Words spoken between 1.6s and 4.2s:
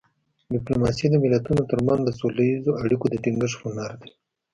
ترمنځ د سوله اییزو اړیکو د ټینګښت هنر دی